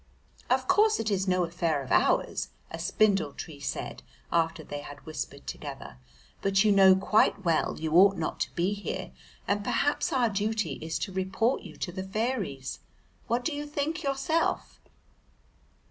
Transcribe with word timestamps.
"Of 0.49 0.67
course 0.67 0.99
it 0.99 1.11
is 1.11 1.27
no 1.27 1.43
affair 1.43 1.83
of 1.83 1.91
ours," 1.91 2.49
a 2.71 2.79
spindle 2.79 3.33
tree 3.33 3.59
said 3.59 4.01
after 4.31 4.63
they 4.63 4.79
had 4.81 5.05
whispered 5.05 5.45
together, 5.45 5.97
"but 6.41 6.63
you 6.63 6.71
know 6.71 6.95
quite 6.95 7.45
well 7.45 7.79
you 7.79 7.93
ought 7.93 8.17
not 8.17 8.39
to 8.39 8.55
be 8.55 8.73
here, 8.73 9.11
and 9.47 9.63
perhaps 9.63 10.11
our 10.11 10.27
duty 10.31 10.79
is 10.81 10.97
to 10.97 11.13
report 11.13 11.61
you 11.61 11.77
to 11.77 11.91
the 11.91 12.01
fairies; 12.01 12.79
what 13.27 13.45
do 13.45 13.53
you 13.53 13.67
think 13.67 14.01
yourself?" 14.01 14.79